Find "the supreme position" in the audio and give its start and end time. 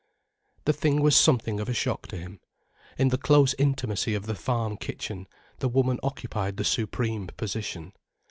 6.57-7.93